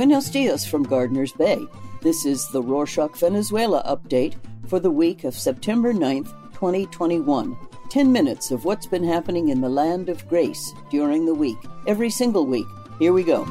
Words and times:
Buenos 0.00 0.30
dias 0.30 0.64
from 0.64 0.82
Gardner's 0.82 1.32
Bay. 1.32 1.58
This 2.00 2.24
is 2.24 2.48
the 2.48 2.62
Rorschach 2.62 3.18
Venezuela 3.18 3.84
update 3.84 4.34
for 4.66 4.80
the 4.80 4.90
week 4.90 5.24
of 5.24 5.34
September 5.34 5.92
9th, 5.92 6.32
2021. 6.54 7.54
10 7.90 8.10
minutes 8.10 8.50
of 8.50 8.64
what's 8.64 8.86
been 8.86 9.04
happening 9.04 9.50
in 9.50 9.60
the 9.60 9.68
land 9.68 10.08
of 10.08 10.26
grace 10.26 10.72
during 10.90 11.26
the 11.26 11.34
week, 11.34 11.58
every 11.86 12.08
single 12.08 12.46
week. 12.46 12.64
Here 12.98 13.12
we 13.12 13.22
go. 13.22 13.44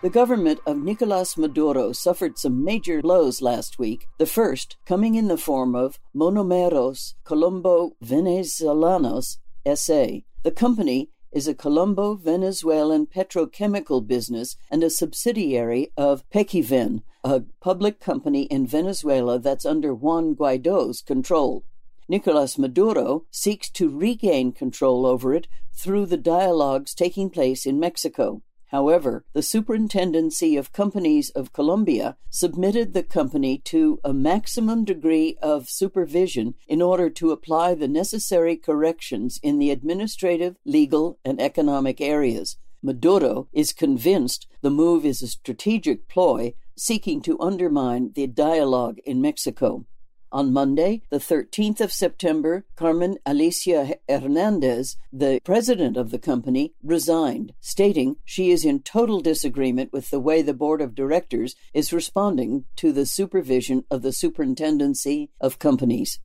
The 0.00 0.08
government 0.08 0.60
of 0.64 0.78
Nicolas 0.78 1.36
Maduro 1.36 1.92
suffered 1.92 2.38
some 2.38 2.64
major 2.64 3.02
blows 3.02 3.42
last 3.42 3.78
week, 3.78 4.06
the 4.16 4.24
first 4.24 4.78
coming 4.86 5.14
in 5.14 5.28
the 5.28 5.36
form 5.36 5.74
of 5.74 5.98
Monomeros 6.16 7.12
Colombo 7.24 7.96
Venezolanos 8.02 9.36
SA. 9.66 10.06
The 10.42 10.50
company 10.50 11.10
is 11.34 11.48
a 11.48 11.54
Colombo 11.54 12.14
Venezuelan 12.14 13.06
petrochemical 13.06 14.06
business 14.06 14.56
and 14.70 14.84
a 14.84 14.88
subsidiary 14.88 15.90
of 15.96 16.28
Pequiven, 16.30 17.02
a 17.24 17.42
public 17.60 17.98
company 18.00 18.44
in 18.44 18.66
Venezuela 18.66 19.38
that's 19.38 19.66
under 19.66 19.92
Juan 19.92 20.34
Guaido's 20.34 21.02
control. 21.02 21.64
Nicolas 22.08 22.56
Maduro 22.56 23.24
seeks 23.30 23.68
to 23.70 23.90
regain 23.90 24.52
control 24.52 25.04
over 25.04 25.34
it 25.34 25.48
through 25.74 26.06
the 26.06 26.16
dialogues 26.16 26.94
taking 26.94 27.28
place 27.28 27.66
in 27.66 27.80
Mexico. 27.80 28.42
However, 28.74 29.24
the 29.34 29.40
Superintendency 29.40 30.56
of 30.56 30.72
Companies 30.72 31.30
of 31.30 31.52
Colombia 31.52 32.16
submitted 32.28 32.92
the 32.92 33.04
company 33.04 33.58
to 33.66 34.00
a 34.02 34.12
maximum 34.12 34.84
degree 34.84 35.36
of 35.40 35.68
supervision 35.68 36.56
in 36.66 36.82
order 36.82 37.08
to 37.08 37.30
apply 37.30 37.76
the 37.76 37.86
necessary 37.86 38.56
corrections 38.56 39.38
in 39.44 39.60
the 39.60 39.70
administrative, 39.70 40.56
legal, 40.64 41.20
and 41.24 41.40
economic 41.40 42.00
areas. 42.00 42.56
Maduro 42.82 43.46
is 43.52 43.72
convinced 43.72 44.48
the 44.60 44.70
move 44.70 45.04
is 45.04 45.22
a 45.22 45.28
strategic 45.28 46.08
ploy 46.08 46.54
seeking 46.74 47.22
to 47.22 47.38
undermine 47.38 48.10
the 48.16 48.26
dialogue 48.26 48.98
in 49.06 49.20
Mexico. 49.20 49.86
On 50.34 50.52
Monday, 50.52 51.02
the 51.10 51.18
13th 51.18 51.80
of 51.80 51.92
September, 51.92 52.64
Carmen 52.74 53.18
Alicia 53.24 53.98
Hernandez, 54.08 54.96
the 55.12 55.38
president 55.44 55.96
of 55.96 56.10
the 56.10 56.18
company, 56.18 56.74
resigned, 56.82 57.52
stating 57.60 58.16
she 58.24 58.50
is 58.50 58.64
in 58.64 58.80
total 58.80 59.20
disagreement 59.20 59.92
with 59.92 60.10
the 60.10 60.18
way 60.18 60.42
the 60.42 60.52
board 60.52 60.80
of 60.80 60.96
directors 60.96 61.54
is 61.72 61.92
responding 61.92 62.64
to 62.74 62.90
the 62.90 63.06
supervision 63.06 63.84
of 63.92 64.02
the 64.02 64.10
Superintendency 64.12 65.30
of 65.40 65.60
Companies. 65.60 66.18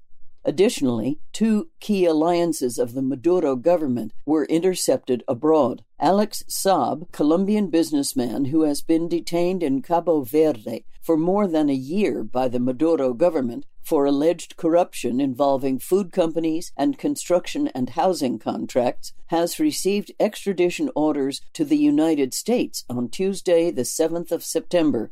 Additionally, 0.44 1.20
two 1.32 1.70
key 1.80 2.06
alliances 2.06 2.80
of 2.80 2.94
the 2.94 3.04
Maduro 3.04 3.56
government 3.56 4.14
were 4.26 4.46
intercepted 4.46 5.24
abroad. 5.28 5.84
Alex 6.00 6.44
Saab, 6.50 7.12
Colombian 7.12 7.70
businessman 7.70 8.46
who 8.46 8.64
has 8.64 8.82
been 8.82 9.08
detained 9.08 9.62
in 9.62 9.84
Cabo 9.84 10.22
Verde 10.22 10.86
for 11.00 11.18
more 11.18 11.46
than 11.46 11.70
a 11.70 11.74
year 11.74 12.24
by 12.24 12.48
the 12.48 12.60
Maduro 12.60 13.14
government 13.14 13.66
for 13.90 14.06
alleged 14.06 14.56
corruption 14.56 15.20
involving 15.20 15.80
food 15.80 16.12
companies 16.12 16.72
and 16.78 17.00
construction 17.00 17.68
and 17.70 17.90
housing 17.90 18.38
contracts, 18.38 19.14
has 19.30 19.60
received 19.60 20.12
extradition 20.20 20.92
orders 20.96 21.42
to 21.54 21.66
the 21.66 21.76
United 21.76 22.32
States 22.32 22.86
on 22.88 23.10
Tuesday, 23.10 23.72
the 23.72 23.82
7th 23.82 24.32
of 24.32 24.44
September. 24.44 25.12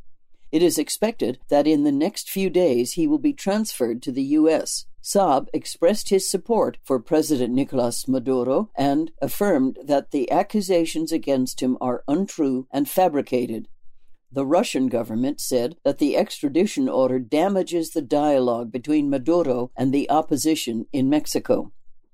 It 0.51 0.61
is 0.61 0.77
expected 0.77 1.39
that 1.49 1.65
in 1.65 1.85
the 1.85 1.91
next 1.91 2.29
few 2.29 2.51
days 2.51 2.93
he 2.93 3.07
will 3.07 3.17
be 3.17 3.33
transferred 3.33 4.03
to 4.03 4.11
the 4.11 4.29
U.S. 4.41 4.85
Saab 5.01 5.47
expressed 5.53 6.09
his 6.09 6.29
support 6.29 6.77
for 6.83 6.99
President 6.99 7.55
Nicolas 7.55 8.07
Maduro 8.07 8.69
and 8.77 9.09
affirmed 9.19 9.79
that 9.83 10.11
the 10.11 10.29
accusations 10.29 11.11
against 11.11 11.61
him 11.63 11.79
are 11.81 12.03
untrue 12.07 12.67
and 12.69 12.87
fabricated. 12.87 13.69
The 14.31 14.45
Russian 14.45 14.87
government 14.87 15.39
said 15.39 15.77
that 15.83 15.99
the 15.99 16.17
extradition 16.17 16.89
order 16.89 17.17
damages 17.17 17.91
the 17.91 18.01
dialogue 18.01 18.71
between 18.71 19.09
Maduro 19.09 19.71
and 19.75 19.93
the 19.93 20.09
opposition 20.09 20.85
in 20.91 21.09
Mexico. 21.09 21.71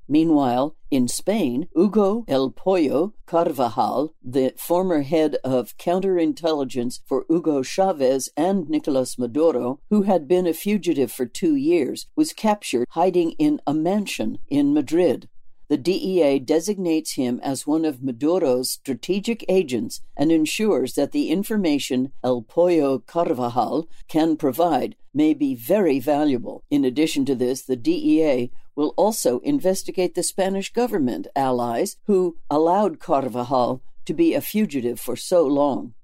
Meanwhile, 0.08 0.76
in 0.92 1.08
Spain, 1.08 1.70
Hugo 1.74 2.26
El 2.28 2.52
Pollo 2.52 3.14
Carvajal, 3.26 4.14
the 4.24 4.54
former 4.58 5.02
head 5.02 5.38
of 5.44 5.78
counterintelligence 5.78 7.00
for 7.06 7.26
Hugo 7.30 7.64
Chavez 7.64 8.30
and 8.38 8.70
Nicolas 8.70 9.18
Maduro, 9.18 9.80
who 9.90 10.04
had 10.04 10.28
been 10.28 10.46
a 10.46 10.54
fugitive 10.54 11.12
for 11.12 11.26
two 11.26 11.56
years, 11.56 12.08
was 12.16 12.34
captured 12.34 12.86
hiding 12.92 13.32
in 13.40 13.60
a 13.66 13.74
mansion 13.74 14.38
in 14.50 14.74
Madrid. 14.74 15.30
The 15.74 15.78
DEA 15.80 16.38
designates 16.38 17.14
him 17.14 17.40
as 17.42 17.66
one 17.66 17.84
of 17.84 18.04
Maduro's 18.04 18.70
strategic 18.70 19.44
agents 19.50 20.02
and 20.16 20.32
ensures 20.32 20.94
that 20.94 21.14
the 21.14 21.32
information 21.32 22.12
El 22.24 22.44
Pollo 22.44 23.00
Carvajal 23.00 23.88
can 24.08 24.38
provide 24.38 24.96
may 25.16 25.34
be 25.34 25.56
very 25.56 25.98
valuable. 25.98 26.64
In 26.70 26.86
addition 26.86 27.26
to 27.26 27.34
this, 27.34 27.64
the 27.64 27.76
DEA 27.76 28.52
will 28.76 28.94
also 28.98 29.40
investigate 29.40 30.14
the 30.14 30.22
Spanish 30.22 30.72
government 30.72 31.26
allies 31.36 31.98
who 32.04 32.38
allowed 32.52 33.00
Carvajal 33.00 33.82
to 34.06 34.14
be 34.14 34.36
a 34.36 34.42
fugitive 34.42 35.00
for 35.00 35.16
so 35.16 35.44
long. 35.44 35.96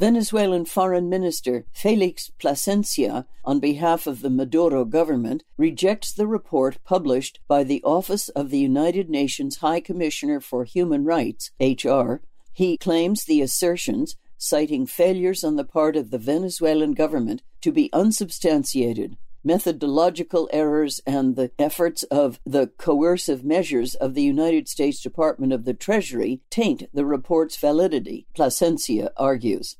Venezuelan 0.00 0.64
Foreign 0.64 1.10
Minister 1.10 1.66
Felix 1.72 2.30
Plasencia, 2.38 3.26
on 3.44 3.60
behalf 3.60 4.06
of 4.06 4.22
the 4.22 4.30
Maduro 4.30 4.86
government, 4.86 5.44
rejects 5.58 6.10
the 6.10 6.26
report 6.26 6.78
published 6.84 7.38
by 7.46 7.62
the 7.64 7.82
Office 7.84 8.30
of 8.30 8.48
the 8.48 8.60
United 8.60 9.10
Nations 9.10 9.58
High 9.58 9.80
Commissioner 9.80 10.40
for 10.40 10.64
Human 10.64 11.04
Rights, 11.04 11.50
HR. 11.60 12.22
He 12.54 12.78
claims 12.78 13.24
the 13.24 13.42
assertions, 13.42 14.16
citing 14.38 14.86
failures 14.86 15.44
on 15.44 15.56
the 15.56 15.64
part 15.64 15.96
of 15.96 16.10
the 16.10 16.16
Venezuelan 16.16 16.94
government, 16.94 17.42
to 17.60 17.70
be 17.70 17.90
unsubstantiated 17.92 19.18
methodological 19.44 20.48
errors 20.50 21.00
and 21.06 21.36
the 21.36 21.50
efforts 21.58 22.04
of 22.04 22.40
the 22.44 22.68
coercive 22.78 23.44
measures 23.44 23.94
of 23.96 24.14
the 24.14 24.22
United 24.22 24.66
States 24.68 25.02
Department 25.02 25.52
of 25.52 25.64
the 25.64 25.74
Treasury 25.74 26.40
taint 26.50 26.84
the 26.92 27.06
report's 27.06 27.56
validity, 27.56 28.26
Plasencia 28.34 29.10
argues. 29.16 29.76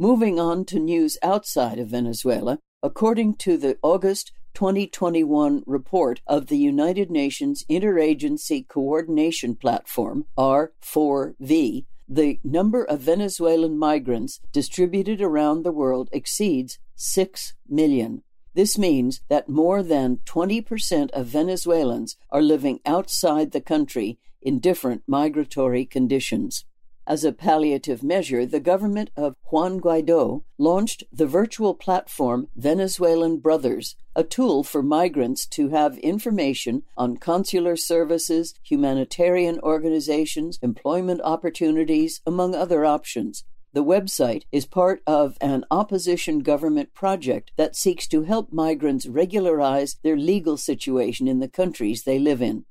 Moving 0.00 0.38
on 0.38 0.64
to 0.66 0.78
news 0.78 1.18
outside 1.24 1.80
of 1.80 1.88
Venezuela, 1.88 2.60
according 2.84 3.34
to 3.38 3.56
the 3.56 3.78
August 3.82 4.30
2021 4.54 5.64
report 5.66 6.20
of 6.24 6.46
the 6.46 6.56
United 6.56 7.10
Nations 7.10 7.64
Interagency 7.68 8.68
Coordination 8.68 9.56
Platform, 9.56 10.26
R4V, 10.38 11.84
the 12.08 12.38
number 12.44 12.84
of 12.84 13.00
Venezuelan 13.00 13.76
migrants 13.76 14.38
distributed 14.52 15.20
around 15.20 15.64
the 15.64 15.72
world 15.72 16.08
exceeds 16.12 16.78
6 16.94 17.54
million. 17.68 18.22
This 18.54 18.78
means 18.78 19.20
that 19.28 19.48
more 19.48 19.82
than 19.82 20.18
20% 20.26 21.10
of 21.10 21.26
Venezuelans 21.26 22.16
are 22.30 22.40
living 22.40 22.78
outside 22.86 23.50
the 23.50 23.60
country 23.60 24.20
in 24.40 24.60
different 24.60 25.02
migratory 25.08 25.84
conditions. 25.84 26.64
As 27.08 27.24
a 27.24 27.32
palliative 27.32 28.02
measure, 28.02 28.44
the 28.44 28.60
government 28.60 29.08
of 29.16 29.34
Juan 29.50 29.80
Guaido 29.80 30.42
launched 30.58 31.04
the 31.10 31.26
virtual 31.26 31.72
platform 31.72 32.48
Venezuelan 32.54 33.38
Brothers, 33.38 33.96
a 34.14 34.22
tool 34.22 34.62
for 34.62 34.82
migrants 34.82 35.46
to 35.46 35.70
have 35.70 35.96
information 36.00 36.82
on 36.98 37.16
consular 37.16 37.76
services, 37.76 38.52
humanitarian 38.62 39.58
organizations, 39.60 40.58
employment 40.60 41.22
opportunities, 41.24 42.20
among 42.26 42.54
other 42.54 42.84
options. 42.84 43.42
The 43.72 43.82
website 43.82 44.42
is 44.52 44.66
part 44.66 45.02
of 45.06 45.38
an 45.40 45.64
opposition 45.70 46.40
government 46.40 46.92
project 46.92 47.52
that 47.56 47.74
seeks 47.74 48.06
to 48.08 48.24
help 48.24 48.52
migrants 48.52 49.06
regularize 49.06 49.96
their 50.02 50.16
legal 50.18 50.58
situation 50.58 51.26
in 51.26 51.38
the 51.38 51.48
countries 51.48 52.02
they 52.02 52.18
live 52.18 52.42
in. 52.42 52.66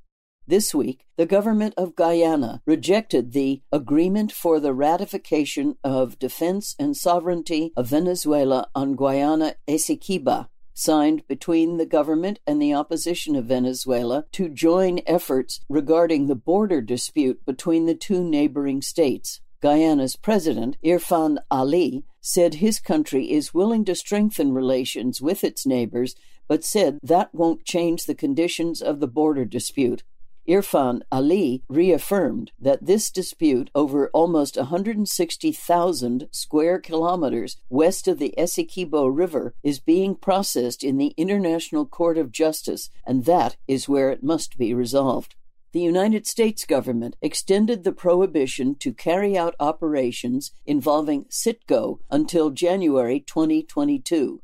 This 0.49 0.73
week, 0.73 1.05
the 1.17 1.25
government 1.25 1.73
of 1.75 1.97
Guyana 1.97 2.61
rejected 2.65 3.33
the 3.33 3.61
Agreement 3.69 4.31
for 4.31 4.61
the 4.61 4.73
Ratification 4.73 5.75
of 5.83 6.17
Defense 6.19 6.73
and 6.79 6.95
Sovereignty 6.95 7.73
of 7.75 7.87
Venezuela 7.87 8.69
on 8.73 8.95
Guayana 8.95 9.55
Essequiba, 9.67 10.47
signed 10.73 11.27
between 11.27 11.75
the 11.75 11.85
government 11.85 12.39
and 12.47 12.61
the 12.61 12.73
opposition 12.73 13.35
of 13.35 13.43
Venezuela 13.43 14.23
to 14.31 14.47
join 14.47 15.01
efforts 15.05 15.59
regarding 15.67 16.27
the 16.27 16.35
border 16.35 16.79
dispute 16.79 17.45
between 17.45 17.85
the 17.85 17.95
two 17.95 18.23
neighboring 18.23 18.81
states. 18.81 19.41
Guyana's 19.61 20.15
president, 20.15 20.77
Irfan 20.81 21.39
Ali, 21.51 22.05
said 22.21 22.55
his 22.55 22.79
country 22.79 23.31
is 23.31 23.53
willing 23.53 23.83
to 23.83 23.95
strengthen 23.95 24.53
relations 24.53 25.21
with 25.21 25.43
its 25.43 25.65
neighbors, 25.65 26.15
but 26.47 26.63
said 26.63 26.99
that 27.03 27.35
won't 27.35 27.65
change 27.65 28.05
the 28.05 28.15
conditions 28.15 28.81
of 28.81 29.01
the 29.01 29.07
border 29.09 29.43
dispute. 29.43 30.03
Irfan 30.47 31.01
Ali 31.11 31.61
reaffirmed 31.67 32.51
that 32.57 32.85
this 32.85 33.11
dispute 33.11 33.69
over 33.75 34.09
almost 34.13 34.55
160,000 34.55 36.29
square 36.31 36.79
kilometers 36.79 37.57
west 37.69 38.07
of 38.07 38.17
the 38.17 38.33
Essequibo 38.37 39.13
River 39.13 39.53
is 39.61 39.79
being 39.79 40.15
processed 40.15 40.85
in 40.85 40.97
the 40.97 41.13
International 41.17 41.85
Court 41.85 42.17
of 42.17 42.31
Justice, 42.31 42.89
and 43.05 43.25
that 43.25 43.57
is 43.67 43.89
where 43.89 44.09
it 44.09 44.23
must 44.23 44.57
be 44.57 44.73
resolved. 44.73 45.35
the 45.73 45.83
United 45.83 46.25
States 46.25 46.65
government 46.65 47.15
extended 47.21 47.83
the 47.83 47.91
prohibition 47.91 48.73
to 48.73 48.93
carry 48.93 49.37
out 49.37 49.53
operations 49.59 50.51
involving 50.65 51.25
Citgo 51.25 51.99
until 52.09 52.49
January 52.49 53.19
2022. 53.19 54.41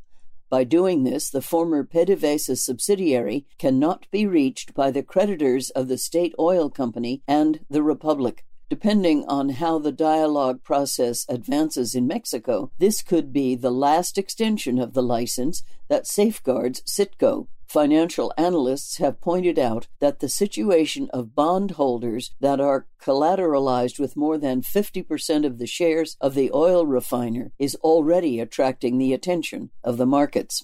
By 0.54 0.66
doing 0.66 1.04
this, 1.04 1.32
the 1.32 1.42
former 1.42 1.84
PDVSA 1.84 2.60
subsidiary 2.60 3.48
cannot 3.58 4.06
be 4.12 4.28
reached 4.28 4.76
by 4.76 4.92
the 4.92 5.02
creditors 5.02 5.72
of 5.72 5.88
the 5.88 5.98
state 5.98 6.36
oil 6.38 6.70
company 6.70 7.24
and 7.28 7.62
the 7.72 7.82
Republic. 7.82 8.46
Depending 8.70 9.26
on 9.26 9.50
how 9.50 9.80
the 9.80 9.92
dialogue 9.92 10.64
process 10.64 11.26
advances 11.28 11.96
in 11.96 12.06
Mexico, 12.06 12.70
this 12.78 13.02
could 13.02 13.34
be 13.34 13.56
the 13.56 13.72
last 13.72 14.20
extension 14.20 14.78
of 14.78 14.94
the 14.94 15.02
license 15.02 15.64
that 15.88 16.06
safeguards 16.06 16.84
Citgo. 16.84 17.48
Financial 17.74 18.32
analysts 18.38 18.98
have 18.98 19.20
pointed 19.20 19.58
out 19.58 19.88
that 20.00 20.20
the 20.20 20.30
situation 20.30 21.10
of 21.10 21.34
bondholders 21.34 22.36
that 22.40 22.60
are 22.60 22.86
collateralized 23.02 23.98
with 23.98 24.16
more 24.16 24.38
than 24.38 24.62
50% 24.62 25.44
of 25.44 25.58
the 25.58 25.66
shares 25.66 26.16
of 26.22 26.36
the 26.36 26.52
oil 26.54 26.86
refiner 26.86 27.52
is 27.58 27.74
already 27.78 28.40
attracting 28.40 29.00
the 29.00 29.12
attention 29.12 29.72
of 29.84 29.98
the 29.98 30.06
markets. 30.06 30.64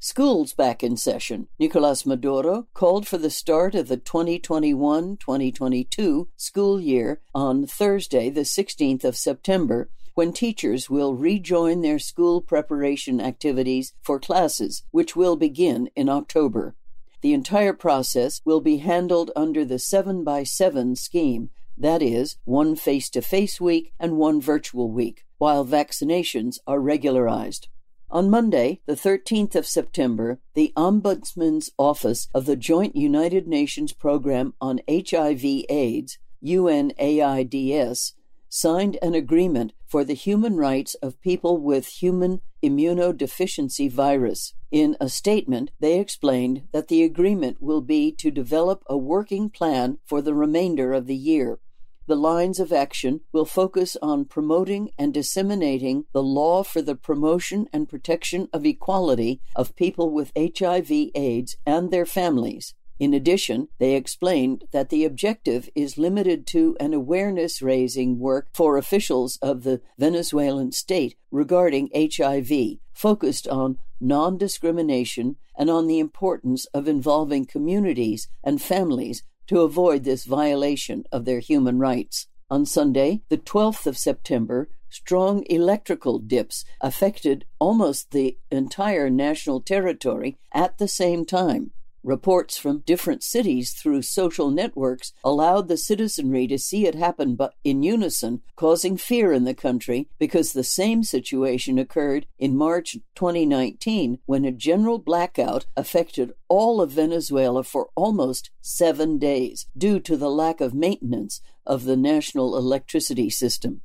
Schools 0.00 0.52
back 0.52 0.82
in 0.82 0.96
session. 0.96 1.46
Nicolas 1.60 2.04
Maduro 2.04 2.66
called 2.74 3.06
for 3.06 3.18
the 3.18 3.30
start 3.30 3.76
of 3.76 3.86
the 3.86 3.96
2021 3.96 5.16
2022 5.16 6.28
school 6.36 6.80
year 6.80 7.20
on 7.32 7.68
Thursday, 7.68 8.30
the 8.30 8.40
16th 8.40 9.04
of 9.04 9.16
September, 9.16 9.90
when 10.18 10.32
teachers 10.32 10.90
will 10.90 11.14
rejoin 11.14 11.80
their 11.80 12.00
school 12.00 12.40
preparation 12.40 13.20
activities 13.20 13.92
for 14.02 14.18
classes, 14.18 14.82
which 14.90 15.14
will 15.14 15.36
begin 15.36 15.88
in 15.94 16.08
October. 16.08 16.74
The 17.20 17.32
entire 17.32 17.72
process 17.72 18.42
will 18.44 18.60
be 18.60 18.78
handled 18.78 19.30
under 19.36 19.64
the 19.64 19.78
7 19.78 20.24
by 20.24 20.42
7 20.42 20.96
scheme, 20.96 21.50
that 21.76 22.02
is, 22.02 22.36
one 22.44 22.74
face 22.74 23.08
to 23.10 23.22
face 23.22 23.60
week 23.60 23.92
and 24.00 24.16
one 24.16 24.40
virtual 24.40 24.90
week, 24.90 25.24
while 25.38 25.64
vaccinations 25.64 26.58
are 26.66 26.80
regularized. 26.80 27.68
On 28.10 28.28
Monday, 28.28 28.80
the 28.86 28.96
13th 28.96 29.54
of 29.54 29.68
September, 29.68 30.40
the 30.54 30.72
Ombudsman's 30.76 31.70
Office 31.78 32.26
of 32.34 32.44
the 32.44 32.56
Joint 32.56 32.96
United 32.96 33.46
Nations 33.46 33.92
Program 33.92 34.52
on 34.60 34.80
HIV 34.90 35.44
AIDS, 35.68 36.18
UNAIDS, 36.42 38.14
signed 38.48 38.98
an 39.02 39.14
agreement 39.14 39.72
for 39.86 40.04
the 40.04 40.14
human 40.14 40.56
rights 40.56 40.94
of 40.96 41.20
people 41.20 41.58
with 41.58 41.86
human 41.86 42.40
immunodeficiency 42.62 43.90
virus. 43.90 44.54
In 44.70 44.96
a 45.00 45.08
statement, 45.08 45.70
they 45.80 45.98
explained 45.98 46.62
that 46.72 46.88
the 46.88 47.02
agreement 47.02 47.62
will 47.62 47.80
be 47.80 48.12
to 48.12 48.30
develop 48.30 48.82
a 48.86 48.96
working 48.96 49.48
plan 49.48 49.98
for 50.04 50.20
the 50.20 50.34
remainder 50.34 50.92
of 50.92 51.06
the 51.06 51.16
year. 51.16 51.58
The 52.06 52.16
lines 52.16 52.58
of 52.58 52.72
action 52.72 53.20
will 53.32 53.44
focus 53.44 53.94
on 54.00 54.24
promoting 54.24 54.92
and 54.98 55.12
disseminating 55.12 56.06
the 56.14 56.22
law 56.22 56.62
for 56.62 56.80
the 56.80 56.94
promotion 56.94 57.66
and 57.70 57.86
protection 57.86 58.48
of 58.50 58.64
equality 58.64 59.42
of 59.54 59.76
people 59.76 60.10
with 60.10 60.32
HIV/AIDS 60.34 61.56
and 61.66 61.90
their 61.90 62.06
families, 62.06 62.74
in 62.98 63.14
addition, 63.14 63.68
they 63.78 63.94
explained 63.94 64.64
that 64.72 64.88
the 64.88 65.04
objective 65.04 65.68
is 65.74 65.98
limited 65.98 66.46
to 66.48 66.76
an 66.80 66.92
awareness 66.92 67.62
raising 67.62 68.18
work 68.18 68.48
for 68.52 68.76
officials 68.76 69.38
of 69.40 69.62
the 69.62 69.80
Venezuelan 69.98 70.72
state 70.72 71.16
regarding 71.30 71.90
HIV, 71.94 72.78
focused 72.92 73.46
on 73.46 73.78
non 74.00 74.36
discrimination 74.36 75.36
and 75.56 75.70
on 75.70 75.86
the 75.86 76.00
importance 76.00 76.66
of 76.66 76.88
involving 76.88 77.46
communities 77.46 78.28
and 78.42 78.60
families 78.60 79.22
to 79.46 79.60
avoid 79.60 80.04
this 80.04 80.24
violation 80.24 81.04
of 81.12 81.24
their 81.24 81.40
human 81.40 81.78
rights. 81.78 82.26
On 82.50 82.66
Sunday, 82.66 83.22
the 83.28 83.38
12th 83.38 83.86
of 83.86 83.96
September, 83.96 84.68
strong 84.88 85.44
electrical 85.50 86.18
dips 86.18 86.64
affected 86.80 87.44
almost 87.58 88.10
the 88.10 88.38
entire 88.50 89.10
national 89.10 89.60
territory 89.60 90.38
at 90.52 90.78
the 90.78 90.88
same 90.88 91.24
time. 91.24 91.70
Reports 92.04 92.56
from 92.56 92.84
different 92.86 93.24
cities 93.24 93.72
through 93.72 94.02
social 94.02 94.50
networks 94.50 95.12
allowed 95.24 95.66
the 95.66 95.76
citizenry 95.76 96.46
to 96.46 96.58
see 96.58 96.86
it 96.86 96.94
happen 96.94 97.34
but 97.34 97.54
in 97.64 97.82
unison, 97.82 98.42
causing 98.54 98.96
fear 98.96 99.32
in 99.32 99.44
the 99.44 99.54
country 99.54 100.08
because 100.18 100.52
the 100.52 100.62
same 100.62 101.02
situation 101.02 101.78
occurred 101.78 102.26
in 102.38 102.56
March 102.56 102.96
2019 103.16 104.20
when 104.26 104.44
a 104.44 104.52
general 104.52 104.98
blackout 104.98 105.66
affected 105.76 106.32
all 106.48 106.80
of 106.80 106.92
Venezuela 106.92 107.64
for 107.64 107.88
almost 107.96 108.50
seven 108.60 109.18
days 109.18 109.66
due 109.76 109.98
to 109.98 110.16
the 110.16 110.30
lack 110.30 110.60
of 110.60 110.72
maintenance 110.74 111.40
of 111.66 111.84
the 111.84 111.96
national 111.96 112.56
electricity 112.56 113.28
system. 113.28 113.80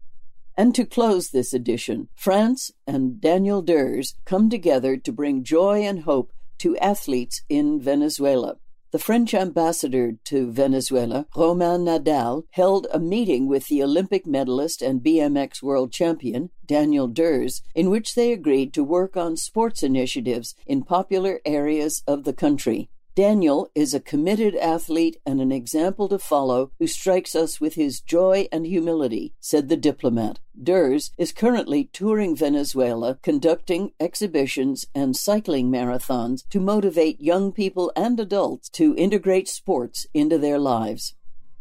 And 0.55 0.75
to 0.75 0.85
close 0.85 1.31
this 1.31 1.51
edition, 1.51 2.09
France 2.15 2.71
and 2.85 3.19
Daniel 3.19 3.63
Dhers 3.63 4.13
come 4.23 4.51
together 4.51 4.97
to 4.97 5.11
bring 5.11 5.43
joy 5.43 5.81
and 5.81 6.03
hope 6.03 6.31
to 6.63 6.77
athletes 6.77 7.41
in 7.49 7.77
Venezuela. 7.81 8.55
The 8.91 8.99
French 8.99 9.33
ambassador 9.33 10.13
to 10.23 10.49
Venezuela, 10.49 11.25
Romain 11.35 11.81
Nadal, 11.83 12.43
held 12.51 12.87
a 12.93 12.99
meeting 12.99 13.49
with 13.49 13.67
the 13.67 13.83
Olympic 13.83 14.25
medalist 14.25 14.81
and 14.81 15.01
BMX 15.01 15.61
world 15.61 15.91
champion, 15.91 16.51
Daniel 16.65 17.09
Dhers, 17.09 17.63
in 17.75 17.89
which 17.89 18.15
they 18.15 18.31
agreed 18.31 18.73
to 18.75 18.83
work 18.83 19.17
on 19.17 19.35
sports 19.35 19.83
initiatives 19.83 20.55
in 20.65 20.83
popular 20.83 21.41
areas 21.43 22.01
of 22.07 22.23
the 22.23 22.31
country. 22.31 22.89
Daniel 23.15 23.69
is 23.75 23.93
a 23.93 23.99
committed 23.99 24.55
athlete 24.55 25.17
and 25.23 25.39
an 25.39 25.51
example 25.51 26.09
to 26.09 26.17
follow 26.17 26.71
who 26.79 26.87
strikes 26.87 27.35
us 27.35 27.61
with 27.61 27.75
his 27.75 28.01
joy 28.01 28.47
and 28.51 28.65
humility, 28.65 29.35
said 29.39 29.69
the 29.69 29.77
diplomat. 29.77 30.39
Dhers 30.59 31.11
is 31.15 31.31
currently 31.31 31.83
touring 31.93 32.35
Venezuela, 32.35 33.19
conducting 33.21 33.91
exhibitions 33.99 34.87
and 34.95 35.15
cycling 35.15 35.69
marathons 35.69 36.41
to 36.49 36.59
motivate 36.59 37.21
young 37.21 37.51
people 37.51 37.91
and 37.95 38.19
adults 38.19 38.67
to 38.69 38.95
integrate 38.95 39.47
sports 39.47 40.07
into 40.15 40.39
their 40.39 40.57
lives. 40.57 41.13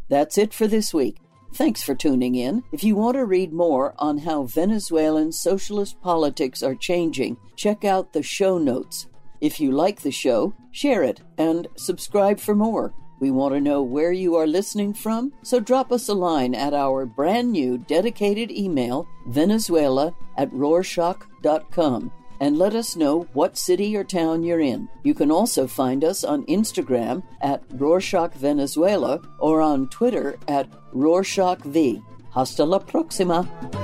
That's 0.08 0.38
it 0.38 0.54
for 0.54 0.66
this 0.66 0.94
week. 0.94 1.18
Thanks 1.54 1.82
for 1.82 1.94
tuning 1.94 2.34
in. 2.34 2.62
If 2.72 2.82
you 2.82 2.96
want 2.96 3.16
to 3.16 3.26
read 3.26 3.52
more 3.52 3.92
on 3.98 4.16
how 4.16 4.44
Venezuelan 4.44 5.32
socialist 5.32 6.00
politics 6.00 6.62
are 6.62 6.74
changing, 6.74 7.36
check 7.56 7.84
out 7.84 8.14
the 8.14 8.22
show 8.22 8.56
notes 8.56 9.06
if 9.42 9.60
you 9.60 9.72
like 9.72 10.00
the 10.00 10.10
show, 10.10 10.54
share 10.70 11.02
it 11.02 11.20
and 11.36 11.66
subscribe 11.76 12.38
for 12.38 12.54
more. 12.54 12.94
We 13.20 13.30
want 13.30 13.54
to 13.54 13.60
know 13.60 13.82
where 13.82 14.12
you 14.12 14.36
are 14.36 14.46
listening 14.46 14.94
from, 14.94 15.32
so 15.42 15.60
drop 15.60 15.92
us 15.92 16.08
a 16.08 16.14
line 16.14 16.54
at 16.54 16.72
our 16.72 17.04
brand 17.04 17.52
new 17.52 17.76
dedicated 17.76 18.50
email, 18.50 19.06
venezuela 19.26 20.14
at 20.38 20.50
rorschach.com, 20.52 22.12
and 22.40 22.58
let 22.58 22.74
us 22.74 22.96
know 22.96 23.28
what 23.32 23.58
city 23.58 23.96
or 23.96 24.04
town 24.04 24.42
you're 24.42 24.60
in. 24.60 24.88
You 25.02 25.14
can 25.14 25.30
also 25.30 25.66
find 25.66 26.04
us 26.04 26.24
on 26.24 26.46
Instagram 26.46 27.22
at 27.40 27.62
Rorschach 27.74 28.34
Venezuela 28.34 29.20
or 29.38 29.60
on 29.60 29.88
Twitter 29.88 30.38
at 30.48 30.68
RorschachV. 30.92 32.02
Hasta 32.32 32.64
la 32.64 32.78
próxima! 32.78 33.81